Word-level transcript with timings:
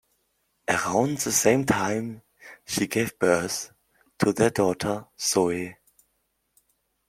Around 0.67 1.19
the 1.19 1.31
same 1.31 1.63
time, 1.63 2.23
she 2.65 2.87
gave 2.87 3.19
birth 3.19 3.71
to 4.17 4.33
their 4.33 4.49
daughter, 4.49 5.05
Zoe. 5.19 5.75